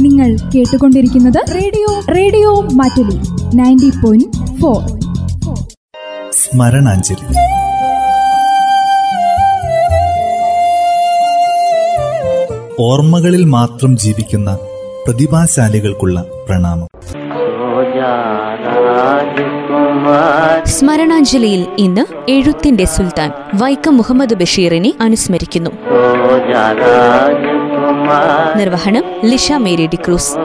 [0.00, 3.18] നിങ്ങൾ കേട്ടുകൊണ്ടിരിക്കുന്നത് radio radio Mattoli
[3.54, 4.82] ninety point four.
[6.32, 7.36] സ്മരണാഞ്ജലി.
[12.80, 14.58] ഓർമ്മകളിൽ മാത്രം ജീവിക്കുന്ന
[15.06, 16.88] പ്രതിഭാശാലികൾക്കുള്ള പ്രണാമം.
[20.64, 25.70] സ്മരണാഞ്ജലിയിൽ ഇന്ന് എഴുത്തിന്റെ സുൽത്താൻ വൈക്കം മുഹമ്മദ് ബഷീറിനെ അനുസ്മരിക്കുന്നു.
[28.56, 30.36] നിർവഹണം ലിഷ മേരി ഡിക്രൂസ്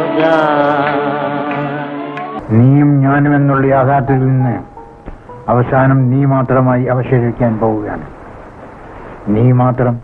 [2.51, 4.63] നീയും ഞാനും എന്നുള്ള യാഥാർത്ഥ്യത്തിൽ നിന്ന്
[5.49, 8.01] അവസാനം നീ മാത്രമായി അവശേഷിക്കാൻ പോവുകയാണ്.
[9.27, 9.99] നീ മാത്രം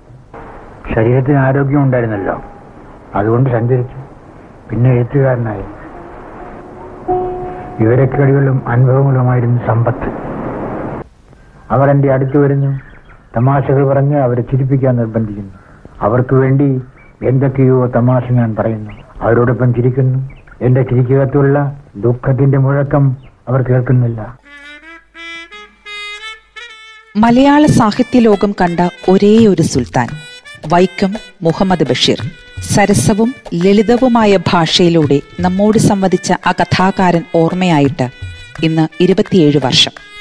[0.96, 2.42] ശരീരത്തിന് ആരോഗ്യം ഉണ്ടായിരുന്നല്ലോ.
[3.16, 3.96] അതുകൊണ്ട് സഞ്ചരിച്ചു.
[4.70, 5.64] പിന്നെ എഴുത്തുകാരനായി.
[7.80, 10.10] വിവരക്കേടുകളും അനുഭവങ്ങളുമായിരുന്നു സമ്പത്ത്.
[11.72, 12.80] അവർ എന്റെ അടുത്ത് വരുന്നു.
[13.38, 15.54] തമാശകൾ പറഞ്ഞ് അവരെ ചിരിപ്പിക്കാൻ നിർബന്ധിക്കുന്നു.
[16.02, 16.82] അവർക്ക് വേണ്ടി
[17.28, 18.92] എന്തൊക്കെയോ തമാശ ഞാൻ പറയുന്നു.
[19.22, 20.30] അവരോടൊപ്പം ചിരിക്കുന്നു.
[20.62, 24.40] എന്റെ ചിരിക്കകത്തുള്ള ദുഃഖത്തിന്റെ മുഴക്കം അവർ കേൾക്കുന്നില്ല.
[27.18, 28.80] മലയാള സാഹിത്യ ലോകം കണ്ട
[29.10, 30.08] ഒരേ ഒരു സുൽത്താൻ
[30.74, 32.18] വൈക്കം മുഹമ്മദ് ബഷീർ.
[32.60, 38.10] സരസവും ലളിതവുമായ ഭാഷയിലൂടെ നമ്മോട് സംവദിച്ച ആ കഥാകാരൻ ഓർമ്മയായിട്ട്
[38.64, 40.13] ഇന്ന് ഇരുപത്തിയേഴ് വർഷം.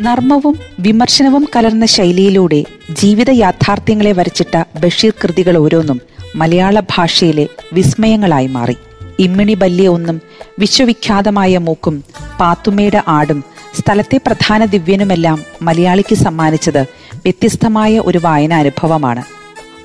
[0.00, 6.00] നർമ്മവും വിമർശനവും കലർന്ന ശൈലിയിലൂടെ ജീവിത യാഥാർത്ഥ്യങ്ങളെ വരച്ചിട്ട ബഷീർ കൃതികൾ ഓരോന്നും
[6.34, 8.76] മലയാള ഭാഷയിലെ വിസ്മയങ്ങളായി മാറി.
[9.18, 10.20] ഇമ്മിണി ബല്യ ഒന്നും
[10.58, 12.04] വിശ്വവിഖ്യാതമായ മൂക്കും
[12.40, 13.44] പാത്തുമ്മയുടെ ആടും
[13.80, 16.82] സ്ഥലത്തെ പ്രധാന ദിവ്യനുമെല്ലാം മലയാളിക്ക് സമ്മാനിച്ചത്
[17.14, 19.22] വ്യത്യസ്തമായ ഒരു വായനാനുഭവമാണ്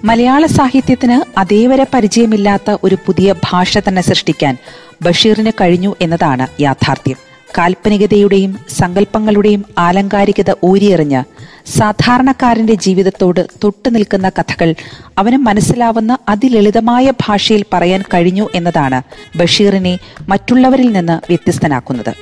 [0.03, 4.57] മലയാള സാഹിത്യത്തിന് അതേവരെ പരിചയമില്ലാത്ത ഒരു പുതിയ ഭാഷ തന്നെ സൃഷ്ടിക്കാൻ
[5.01, 7.34] ബഷീറിന് കഴിഞ്ഞു എന്നതാണ് യാഥാർത്ഥ്യം.
[7.57, 11.23] കാൽപ്പനികതയുടെയും സങ്കല്പങ്ങളുടെയും ആലങ്കാരികത ഊരിയെറിഞ്ഞ്
[11.65, 14.75] സാധാരണക്കാരന്റെ ജീവിതത്തോട് തൊട്ടു നിൽക്കുന്ന കഥകൾ
[15.17, 19.01] അവന് മനസ്സിലാവുന്ന അതിലളിതമായ ഭാഷയിൽ പറയാൻ കഴിഞ്ഞു എന്നതാണ്
[19.37, 22.13] ബഷീറിനെ മറ്റുള്ളവരിൽ നിന്ന് വ്യത്യസ്തനാക്കുന്നത്.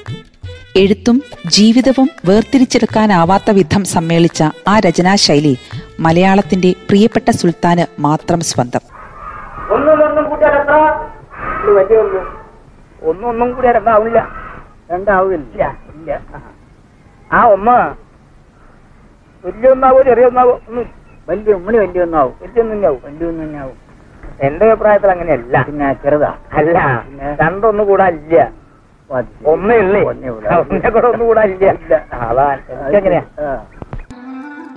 [0.76, 5.58] എഴുത്തും ജീവിതവും വേർതിരിച്ചെടുക്കാനാവാത്ത വിധം സമ്മേളിച്ച ആ രചനാശൈലി
[6.00, 8.80] മലയാളത്തിന്റെ പ്രിയപ്പെട്ട സുൽത്താന് മാത്രം സ്വന്തം.
[9.70, 10.45] ഒന്നും ഒന്നും കൂടി
[13.05, 13.67] ഒന്നും ഒന്നും കൂടി
[14.93, 15.61] രണ്ടാവില്ല
[15.93, 16.11] ഇല്ല
[17.31, 17.77] ആ ഒന്ന്
[19.43, 20.86] വലിയ ഒന്നാവോ ചെറിയ ഒന്നാവോ ഒന്നും
[21.30, 23.77] വലിയ ഉമ്മണി വലിയ ഒന്നാവും വലിയ ഒന്നാവും വലിയ ഒന്നും തന്നെയാവും
[24.45, 25.55] എന്റെ അഭിപ്രായത്തിൽ അങ്ങനെയല്ല.
[25.67, 26.30] പിന്നെ ചെറുതാ.
[26.59, 26.77] അല്ല
[27.42, 28.36] രണ്ടൊന്നും കൂടാ ഇല്ല
[29.53, 30.02] ഒന്നേ ഉള്ളേ.
[30.11, 30.30] ഒന്നേ
[30.95, 31.65] കൂടെ ഒന്നും കൂടാ ഇല്ല.
[32.27, 33.23] അതാ എനിക്കെങ്ങനെയാ.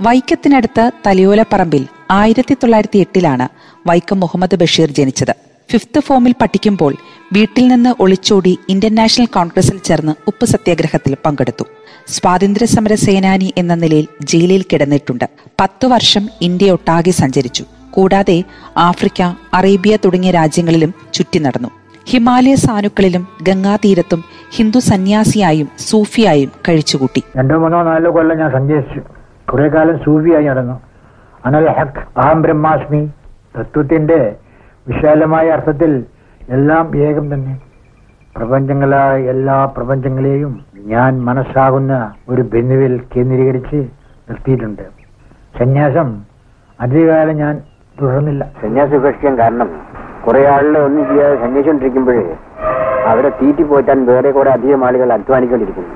[0.06, 1.84] വൈക്കത്തിനടുത്ത് തലയോലപ്പറമ്പിൽ
[2.18, 3.46] ആയിരത്തി തൊള്ളായിരത്തി എട്ടിലാണ്
[3.84, 5.34] വൈക്കം മുഹമ്മദ് ബഷീർ ജനിച്ചത്.
[5.76, 6.94] ഫിഫ്ത്ത് ഫോമിൽ പഠിക്കുമ്പോൾ
[7.32, 11.64] വീട്ടിൽ നിന്ന് ഒളിച്ചോടി ഇന്ത്യൻ നാഷണൽ കോൺഗ്രസിൽ ചേർന്ന് ഉപ്പ് സത്യാഗ്രഹത്തിൽ പങ്കെടുത്തു.
[12.06, 15.24] സ്വാതന്ത്ര്യ സമര സേനാനി എന്ന നിലയിൽ ജയിലിൽ കിടന്നിട്ടുണ്ട്.
[15.60, 17.64] പത്തു വർഷം ഇന്ത്യ ഒട്ടാകെ സഞ്ചരിച്ചു.
[17.90, 18.44] കൂടാതെ
[18.76, 19.22] ആഫ്രിക്ക
[19.54, 21.68] അറേബ്യ തുടങ്ങിയ രാജ്യങ്ങളിലും ചുറ്റി നടന്നു.
[22.06, 27.22] ഹിമാലയ സാനുക്കളിലും ഗംഗാതീരത്തും ഹിന്ദു സന്യാസിയായും സൂഫിയായും കഴിച്ചുകൂട്ടി.
[27.36, 29.00] രണ്ടോ മൂന്നോ നാലോ കൊല്ലം ഞാൻ സഞ്ചരിച്ചു.
[29.52, 30.80] കുറെ കാലം സൂഫിയായി നടന്നു.
[31.46, 33.10] അനൽ ഹക് അഹം ബ്രഹ്മാസ്മി
[33.60, 34.36] തത്വത്തിന്റെ
[34.88, 36.04] വിശാലമായ അർത്ഥത്തിൽ
[36.50, 37.60] എല്ലാം ഏകം തന്നെ.
[38.36, 43.76] പ്രപഞ്ചങ്ങളായ എല്ലാ പ്രപഞ്ചങ്ങളെയും ഞാൻ മനസ്സാകുന്ന ഒരു ബിന്ദുവിൽ കേന്ദ്രീകരിച്ച്
[44.30, 44.82] നിർത്തിയിട്ടുണ്ട്.
[45.58, 46.22] സന്യാസം
[46.80, 47.62] അധികകാലം ഞാൻ
[48.02, 48.52] തുടർന്നില്ല.
[48.62, 49.68] സന്യാസം ഉപേക്ഷിക്കാൻ കാരണം
[50.26, 52.36] കുറെ ആളുകൾ ഒന്നും ചെയ്യാതെ സന്യസിച്ചോണ്ടിരിക്കുമ്പോഴേ
[53.06, 55.94] അവരെ തീറ്റി പോറ്റാൻ വേറെ കുറെ അധികം ആളുകൾ അധ്വാനിക്കൊണ്ടിരിക്കുന്നു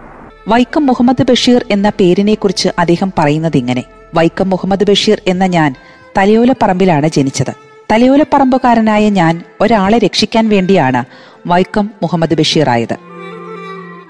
[0.48, 3.84] വൈക്കം മുഹമ്മദ് ബഷീർ എന്ന പേരിനെക്കുറിച്ച് അദ്ദേഹം പറയുന്നത് ഇങ്ങനെ.
[4.14, 5.74] വൈക്കം മുഹമ്മദ് ബഷീർ എന്ന ഞാൻ
[6.18, 7.69] തലയോലപ്പറമ്പിലാണ് ജനിച്ചത്.
[7.90, 11.04] തലയോലപ്പറമ്പുകാരനായ ഞാൻ ഒരാളെ രക്ഷിക്കാൻ വേണ്ടിയാണ്
[11.46, 12.96] വൈക്കം മുഹമ്മദ് ബഷീർ ആയത്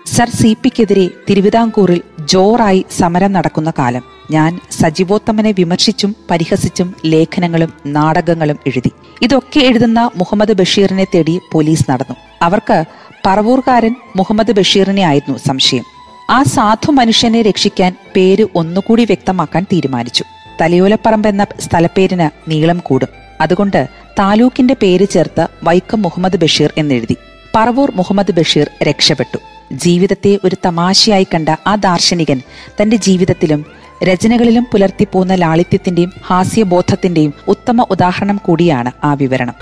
[0.07, 8.91] സർ സി പിക്കെതിരെ തിരുവിതാംകൂറിൽ ജോറായി സമരം നടക്കുന്ന കാലം ഞാൻ സജീവോത്തമനെ വിമർശിച്ചും പരിഹസിച്ചും ലേഖനങ്ങളും നാടകങ്ങളും എഴുതി.
[9.23, 12.17] ഇതൊക്കെ എഴുതുന്ന മുഹമ്മദ് ബഷീറിനെ തേടി പോലീസ് നടന്നു.
[12.43, 12.85] അവർക്ക്
[13.27, 15.85] പറവൂർകാരൻ മുഹമ്മദ് ബഷീറിനെ ആയിരുന്നു സംശയം.
[16.31, 20.25] ആ സാധു മനുഷ്യനെ രക്ഷിക്കാൻ പേര് ഒന്നുകൂടി വ്യക്തമാക്കാൻ തീരുമാനിച്ചു.
[20.61, 23.19] തലയോലപ്പറമ്പ് എന്ന സ്ഥലപ്പേരിന് നീളം കൂടും.
[23.41, 27.17] അതുകൊണ്ട് താലൂക്കിന്റെ പേര് ചേർത്ത് വൈക്കം മുഹമ്മദ് ബഷീർ എന്നെഴുതി.
[27.55, 29.38] പറവൂർ മുഹമ്മദ് ബഷീർ രക്ഷപ്പെട്ടു.
[29.73, 32.41] ജീവിതത്തെ ഒരു തമാശയായി കണ്ട ആ ദാർശനികൻ
[32.82, 33.67] തന്റെ ജീവിതത്തിലും
[34.09, 39.56] രചനകളിലും പുലർത്തിപ്പോന്ന ലാളിത്യത്തിന്റെയും ഹാസ്യബോധത്തിന്റെയും ഉത്തമ ഉദാഹരണം കൂടിയാണ് ആ വിവരണം.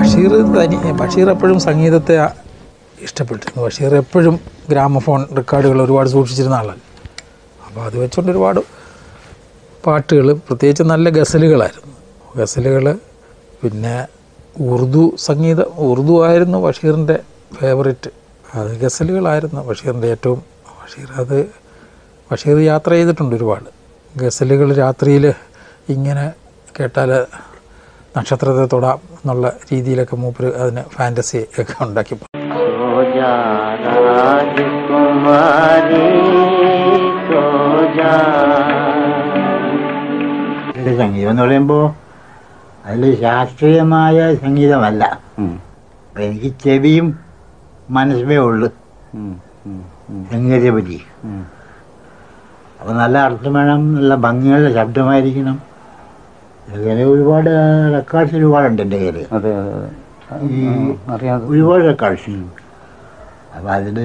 [0.00, 2.16] ബഷീർ തനി ബഷീർ എപ്പോഴും സംഗീതത്തെ
[3.02, 6.89] ഇഷ്ടപ്പെട്ടിരുന്നു ബഷീർ എപ്പോഴും ഗ്രാമഫോൺ റെക്കോർഡുകൾ ഒരുപാട് സൂക്ഷിച്ചിരുന്ന ആളല്ല
[7.70, 8.60] അപ്പോൾ അത് വെച്ചുകൊണ്ട് ഒരുപാട്
[9.84, 11.92] പാട്ടുകൾ പ്രത്യേകിച്ച് നല്ല ഗസലുകളായിരുന്നു.
[12.38, 12.86] ഗസലുകൾ
[13.60, 13.94] പിന്നെ
[14.68, 17.16] ഉറുദു സംഗീതം ഉറുദു ആയിരുന്നു ബഷീറിന്റെ
[17.58, 18.10] ഫേവറേറ്റ്.
[18.60, 20.40] അത് ഗസലുകളായിരുന്നു ബഷീറിന്റെ ഏറ്റവും
[20.80, 21.38] ബഷീർ അത്
[22.30, 23.68] ബഷീർ യാത്ര ചെയ്തിട്ടുണ്ട് ഒരുപാട്.
[24.22, 25.26] ഗസലുകൾ രാത്രിയിൽ
[25.94, 26.26] ഇങ്ങനെ
[26.78, 27.12] കേട്ടാൽ
[28.16, 32.16] നക്ഷത്രത്തെ തൊടാം എന്നുള്ള രീതിയിലൊക്കെ മൂപ്പർ അതിന് ഫാന്റസി ഒക്കെ ഉണ്ടാക്കി.
[41.00, 41.84] സംഗീതം എന്ന് പറയുമ്പോൾ
[42.86, 45.02] അതിൽ ശാസ്ത്രീയമായ സംഗീതമല്ല.
[46.16, 47.06] എനിക്ക് ചെവിയും
[47.90, 48.68] മനസ്സുമേ ഉള്ളു.
[50.32, 50.98] സംഗീതത്തെ പറ്റി.
[52.80, 55.56] അപ്പൊ നല്ല അർത്ഥം വേണം നല്ല ഭംഗിയുള്ള ശബ്ദമായിരിക്കണം.
[56.74, 57.50] അങ്ങനെ ഒരുപാട്
[57.94, 59.90] റെക്കോർഡ്സ് ഒരുപാടുണ്ട് എന്റെ കയ്യിൽ അതെ അതെ അതെ.
[60.50, 60.60] ഈ
[61.10, 61.40] അറിയാം.
[61.52, 62.34] ഒരുപാട് റെക്കോർഡ്സ്
[63.56, 63.96] അപ്പൊ അതിൽ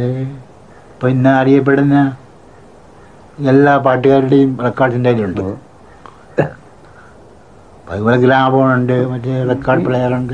[1.02, 1.96] പിന്നെ ഇന്ന് അറിയപ്പെടുന്ന
[3.40, 5.56] എല്ലാ പാട്ടുകാരുടെയും റെക്കോർഡ്സിന്റെ കയ്യിലുണ്ട്.
[7.90, 10.34] അതുപോലെ ഗ്രാമമുണ്ട് മറ്റേ റെക്കോർഡ് പ്ലെയറുണ്ട്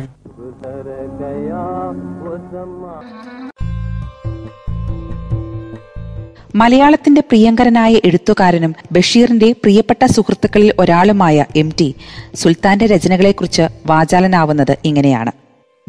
[6.55, 11.95] മലയാളത്തിന്റെ പ്രിയങ്കരനായ എഴുത്തുകാരനും ബഷീറിന്റെ പ്രിയപ്പെട്ട സുഹൃത്തുക്കളിൽ ഒരാളുമായ എം ടി.
[12.35, 15.31] സുൽത്താന്റെ രചനകളെക്കുറിച്ച് വാചാലനാവുന്നത് ഇങ്ങനെയാണ്.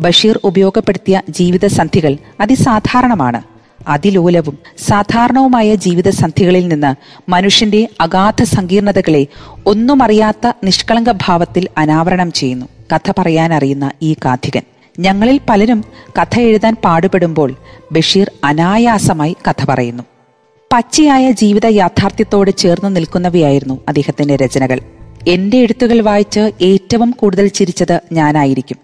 [0.00, 3.51] ബഷീർ ഉപയോഗപ്പെടുത്തിയ ജീവിതസന്ധികൾ അതിസാധാരണമാണ്.
[3.88, 6.94] അതിലോലവും സാധാരണവുമായ ജീവിതസന്ധികളിൽ നിന്ന്
[7.30, 9.26] മനുഷ്യന്റെ അഗാധ സങ്കീർണതകളെ
[9.66, 12.66] ഒന്നുമറിയാത്ത നിഷ്കളങ്ക ഭാവത്തിൽ അനാവരണം ചെയ്യുന്നു.
[12.92, 14.62] കഥ പറയാൻ അറിയുന്ന ഈ കാഥികൻ
[14.98, 15.84] ഞങ്ങളിൽ പലരും
[16.18, 17.56] കഥ എഴുതാൻ പാടുപെടുമ്പോൾ
[17.92, 20.02] ബഷീർ അനായാസമായി കഥ പറയുന്നു.
[20.72, 24.80] പച്ചയായ ജീവിത യാഥാർത്ഥ്യത്തോട് ചേർന്ന് നിൽക്കുന്നവയായിരുന്നു അദ്ദേഹത്തിന്റെ രചനകൾ.
[25.28, 28.76] എന്റെ എഴുത്തുകൾ വായിച്ച് ഏറ്റവും കൂടുതൽ ചിരിച്ചത് ഞാനായിരിക്കും.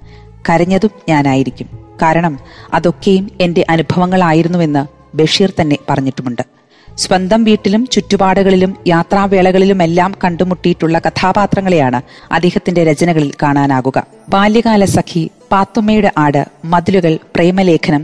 [0.49, 1.88] കരഞ്ഞതും ഞാനായിരിക്കും.
[2.03, 2.39] കാരണം
[2.75, 4.83] അതൊക്കെയും എന്റെ അനുഭവങ്ങളായിരുന്നുവെന്ന്
[5.17, 6.43] ബഷീർ തന്നെ പറഞ്ഞിട്ടുമുണ്ട്.
[6.89, 12.01] സ്വന്തം വീട്ടിലും ചുറ്റുപാടുകളിലും യാത്രാവേളകളിലുമെല്ലാം കണ്ടുമുട്ടിയിട്ടുള്ള കഥാപാത്രങ്ങളെയാണ്
[12.33, 14.07] അദ്ദേഹത്തിന്റെ രചനകളിൽ കാണാനാകുക.
[14.29, 18.03] ബാല്യകാല സഖി പാത്തുമ്മയുടെ ആട് മതിലുകൾ പ്രേമലേഖനം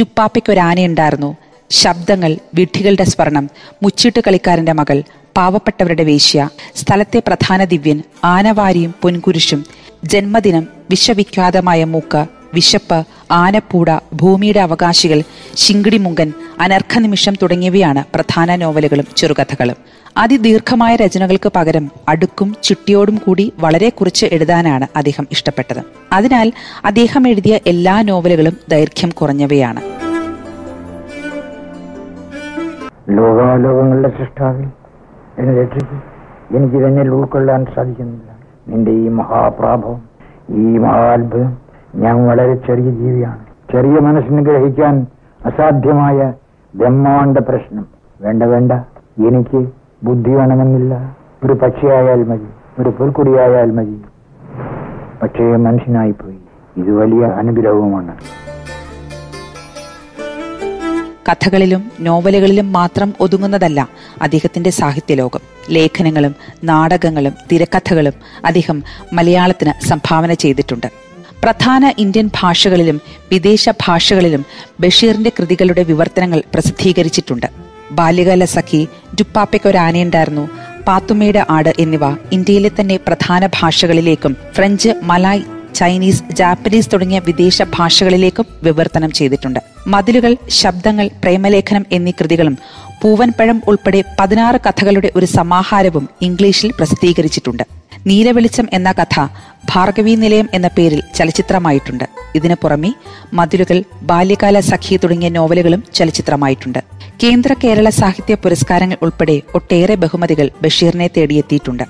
[0.00, 1.36] ഡുപ്പാപ്പയ്ക്കൊരാനയുണ്ടായിരുന്നു
[1.70, 3.50] ശബ്ദങ്ങൾ വിഡ്ഢികളുടെ സ്വർണം
[3.82, 5.02] മുച്ചീട്ട് കളിക്കാരന്റെ മകൾ
[5.36, 9.64] പാവപ്പെട്ടവരുടെ വേശ്യ സ്ഥലത്തെ പ്രധാന ദിവ്യൻ ആനവാരിയും പൊൻകുരിശും
[10.04, 12.98] ജന്മദിനം വിശ്വവിഖ്യാതമായ മൂക്ക് വിശപ്പ്
[13.30, 15.22] ആനപ്പൂട ഭൂമിയുടെ അവകാശികൾ
[15.54, 19.76] ശിങ്കിടിമുങ്കൻ അനർഘനിമിഷം തുടങ്ങിയവയാണ് പ്രധാന നോവലുകളും ചെറുകഥകളും.
[20.16, 25.82] അതിദീർഘമായ രചനകൾക്ക് പകരം അടുക്കും ചിട്ടിയോടും കൂടി വളരെ കുറിച്ച് എഴുതാനാണ് അദ്ദേഹം ഇഷ്ടപ്പെട്ടത്.
[26.12, 26.52] അതിനാൽ
[26.84, 29.80] അദ്ദേഹം എഴുതിയ എല്ലാ നോവലുകളും ദൈർഘ്യം കുറഞ്ഞവയാണ്.
[33.10, 34.66] ലോകാലോകങ്ങളുടെ സൃഷ്ടാവിൽ
[35.38, 36.18] എന്നെ രക്ഷിക്കും
[37.14, 38.38] ഉൾക്കൊള്ളാൻ സാധിക്കുന്നില്ല.
[38.68, 40.02] നിന്റെ ഈ മഹാപ്രാഭവം
[40.50, 41.67] ഈ മഹാത്ഭുതം
[41.98, 43.46] ഞാൻ വളരെ ചെറിയ ജീവിയാണ്.
[43.72, 45.06] ചെറിയ മനസ്സിന് ഗ്രഹിക്കാൻ
[45.46, 46.32] അസാധ്യമായ
[46.74, 47.86] ബ്രഹ്മാണ്ട പ്രശ്നം.
[48.20, 48.72] വേണ്ട വേണ്ട.
[49.26, 49.68] എനിക്ക്
[50.02, 51.16] ബുദ്ധി വേണമെന്നില്ല.
[51.44, 52.46] ഒരു പക്ഷിയായാൽ മതി.
[52.78, 54.00] ഒരു പുൽക്കുടിയായാൽ മതി.
[55.22, 56.38] പക്ഷേ മനുഷ്യനായിപ്പോയി
[56.76, 58.16] ഇത് വലിയ അനുഗ്രഹവുമാണ്.
[61.30, 63.88] കഥകളിലും നോവലുകളിലും മാത്രം ഒതുങ്ങുന്നതല്ല
[64.22, 65.40] അദ്ദേഹത്തിന്റെ സാഹിത്യലോകം.
[65.70, 66.34] ലേഖനങ്ങളും
[66.64, 68.12] നാടകങ്ങളും തിരക്കഥകളും
[68.46, 71.07] അദ്ദേഹം മലയാളത്തിന് സംഭാവന ചെയ്തിട്ടുണ്ട്.
[71.42, 73.00] പ്രധാന ഇന്ത്യൻ ഭാഷകളിലും
[73.32, 74.44] വിദേശ ഭാഷകളിലും
[74.80, 77.46] ബഷീറിന്റെ കൃതികളുടെ വിവർത്തനങ്ങൾ പ്രസിദ്ധീകരിച്ചിട്ടുണ്ട്.
[77.90, 80.48] ബാല്യകാല സഖി ഡുപ്പാപ്പയ്ക്കൊരാനയുണ്ടായിരുന്നു
[80.88, 89.12] പാത്തുമ്മയുടെ ആട് എന്നിവ ഇന്ത്യയിലെ തന്നെ പ്രധാന ഭാഷകളിലേക്കും ഫ്രഞ്ച് മലായ് ചൈനീസ് ജാപ്പനീസ് തുടങ്ങിയ വിദേശ ഭാഷകളിലേക്കും വിവർത്തനം
[89.12, 89.60] ചെയ്തിട്ടുണ്ട്.
[89.86, 92.58] മതിലുകൾ ശബ്ദങ്ങൾ പ്രേമലേഖനം എന്നീ കൃതികളും
[93.02, 97.62] പൂവൻപഴം ഉൾപ്പെടെ പതിനാറ് കഥകളുടെ ഒരു സമാഹാരവും ഇംഗ്ലീഷിൽ പ്രസിദ്ധീകരിച്ചിട്ടുണ്ട്.
[98.06, 99.26] നീലവെളിച്ചം എന്ന കഥ
[99.74, 102.04] ഭാർഗവി നിലയം എന്ന പേരിൽ ചലച്ചിത്രമായിട്ടുണ്ട്.
[102.34, 102.94] ഇതിനു പുറമെ
[103.32, 106.78] മതിലുകൾ ബാല്യകാല സഖി തുടങ്ങിയ നോവലുകളും ചലച്ചിത്രമായിട്ടുണ്ട്.
[107.22, 111.82] കേന്ദ്ര കേരള സാഹിത്യ പുരസ്കാരങ്ങൾ ഉൾപ്പെടെ ഒട്ടേറെ ബഹുമതികൾ ബഷീറിനെ തേടിയെത്തിയിട്ടുണ്ട്.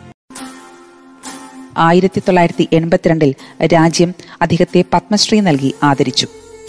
[1.78, 3.34] ആയിരത്തി തൊള്ളായിരത്തി എൺപത്തിരണ്ടിൽ
[3.66, 6.26] രാജ്യം അദ്ദേഹത്തെ പത്മശ്രീ നൽകി ആദരിച്ചു.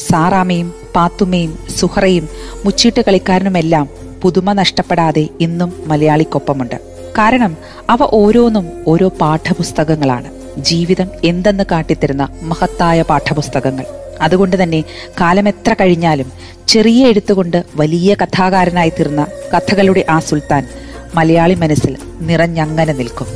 [0.10, 2.30] സാറാമയും പാത്തുമ്മയും സുഹറയും
[2.66, 3.90] മുച്ചീട്ട് കളിക്കാരനുമെല്ലാം
[4.22, 6.99] പുതുമ നഷ്ടപ്പെടാതെ ഇന്നും മലയാളിക്കൊപ്പമുണ്ട്.
[7.18, 7.58] കാരണം
[7.90, 10.32] അവ ഓരോന്നും ഓരോ പാഠപുസ്തകങ്ങളാണ്.
[10.58, 13.86] ജീവിതം എന്തെന്ന് കാട്ടിത്തരുന്ന മഹത്തായ പാഠപുസ്തകങ്ങൾ.
[14.22, 14.84] അതുകൊണ്ട് തന്നെ
[15.22, 16.32] കാലം എത്ര കഴിഞ്ഞാലും
[16.68, 20.68] ചെറിയ എഴുത്തുകൊണ്ട് വലിയ കഥാകാരനായി തീർന്ന കഥകളുടെ ആ സുൽത്താൻ
[21.16, 23.28] മലയാളി മനസ്സിൽ നിറഞ്ഞങ്ങനെ നിൽക്കും.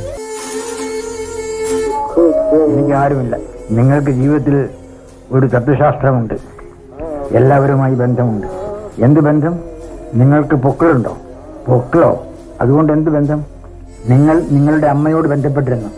[2.74, 3.36] എനിക്ക് ആരുമില്ല
[3.70, 4.68] നിങ്ങൾക്ക് ജീവിതത്തിൽ
[5.32, 6.34] ഒരു തത്വശാസ്ത്രമുണ്ട്.
[7.36, 8.46] എല്ലാവരുമായി ബന്ധമുണ്ട്.
[9.04, 9.60] എന്ത് ബന്ധം?
[10.14, 11.18] നിങ്ങൾക്ക് പൊക്കിളുണ്ടോ?
[11.68, 12.26] പൊക്കിളോ?
[12.60, 13.53] അതുകൊണ്ട് എന്ത് ബന്ധം?
[14.08, 15.88] നിങ്ങൾ നിങ്ങളുടെ അമ്മയോട് ബന്ധപ്പെട്ടിരുന്നു.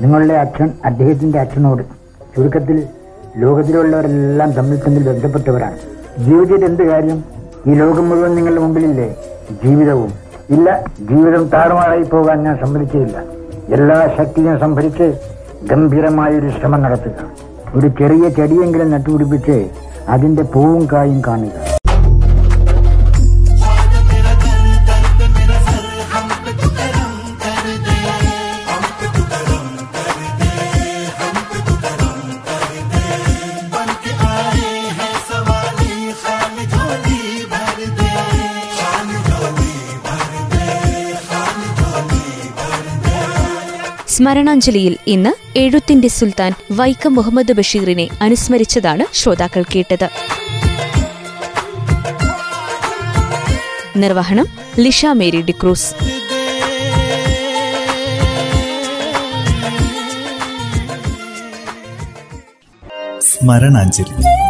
[0.00, 1.82] നിങ്ങളുടെ അച്ഛൻ അദ്ദേഹത്തിന്റെ അച്ഛനോട്.
[2.36, 2.86] ചുരുക്കത്തിൽ
[3.36, 5.76] ലോകത്തിലുള്ളവരെല്ലാം തമ്മിൽ തമ്മിൽ ബന്ധപ്പെട്ടവരാണ്.
[6.24, 7.24] ജീവിതത്തിൽ എന്ത് കാര്യം?
[7.66, 9.16] ഈ ലോകം മുഴുവൻ നിങ്ങളുടെ മുമ്പിലില്ലേ?
[9.64, 10.12] ജീവിതവും.
[10.50, 13.22] ഇല്ല ജീവിതം താറുമാറായി പോകാൻ ഞാൻ സമ്മതിച്ചില്ല
[13.68, 15.18] എല്ലാ ശക്തിയും സംഭരിച്ച്
[15.70, 17.12] ഗംഭീരമായ ഒരു ശ്രമം നടത്തുക.
[17.74, 19.70] ഒരു ചെറിയ ചെടിയെങ്കിലും നട്ടുപിടിപ്പിച്ച്
[20.08, 21.69] അതിന്റെ പൂവും കായും കാണുക.
[44.08, 50.08] സ്മരണാഞ്ജലിയിൽ ഇന്ന് എഴുത്തിന്റെ സുൽത്താൻ വൈക്കം മുഹമ്മദ് ബഷീറിനെ അനുസ്മരിച്ചതാണ് ശ്രോതാക്കൾ കേട്ടത്.
[53.96, 54.46] നിർവഹണം
[54.78, 55.94] ലിഷ മേരി ഡിക്രൂസ്
[63.20, 64.49] സ്മരണാഞ്ജലി.